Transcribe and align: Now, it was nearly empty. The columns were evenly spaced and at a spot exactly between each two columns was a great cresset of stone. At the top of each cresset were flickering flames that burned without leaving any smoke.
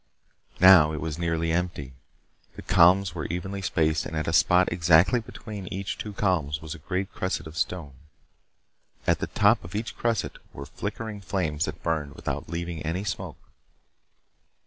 Now, 0.59 0.93
it 0.93 0.99
was 0.99 1.19
nearly 1.19 1.51
empty. 1.51 1.93
The 2.55 2.63
columns 2.63 3.13
were 3.13 3.27
evenly 3.27 3.61
spaced 3.61 4.03
and 4.07 4.15
at 4.17 4.27
a 4.27 4.33
spot 4.33 4.73
exactly 4.73 5.19
between 5.19 5.71
each 5.71 5.99
two 5.99 6.11
columns 6.13 6.59
was 6.59 6.73
a 6.73 6.79
great 6.79 7.13
cresset 7.13 7.45
of 7.45 7.55
stone. 7.55 7.93
At 9.05 9.19
the 9.19 9.27
top 9.27 9.63
of 9.63 9.75
each 9.75 9.95
cresset 9.95 10.39
were 10.53 10.65
flickering 10.65 11.21
flames 11.21 11.65
that 11.65 11.83
burned 11.83 12.15
without 12.15 12.49
leaving 12.49 12.81
any 12.81 13.03
smoke. 13.03 13.37